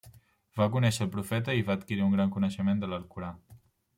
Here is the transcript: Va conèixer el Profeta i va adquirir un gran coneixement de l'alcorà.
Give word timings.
Va 0.59 0.67
conèixer 0.75 1.03
el 1.05 1.11
Profeta 1.15 1.57
i 1.59 1.67
va 1.69 1.75
adquirir 1.79 2.05
un 2.07 2.17
gran 2.17 2.33
coneixement 2.37 2.83
de 2.85 2.93
l'alcorà. 2.95 3.33